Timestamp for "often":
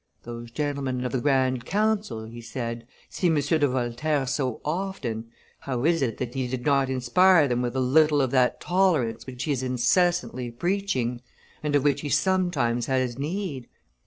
4.65-5.29